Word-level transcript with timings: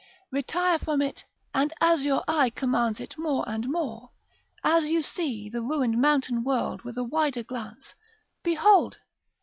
Retire 0.31 0.79
from 0.79 0.99
it, 1.03 1.25
and, 1.53 1.71
as 1.79 2.01
your 2.03 2.23
eye 2.27 2.49
commands 2.49 2.99
it 2.99 3.19
more 3.19 3.47
and 3.47 3.69
more, 3.69 4.09
as 4.63 4.85
you 4.87 5.03
see 5.03 5.47
the 5.47 5.61
ruined 5.61 6.01
mountain 6.01 6.43
world 6.43 6.81
with 6.81 6.97
a 6.97 7.03
wider 7.03 7.43
glance, 7.43 7.93
behold! 8.41 8.97